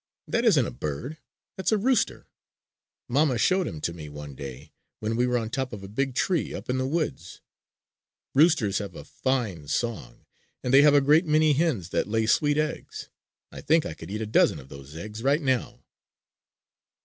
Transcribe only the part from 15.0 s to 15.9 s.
right now!"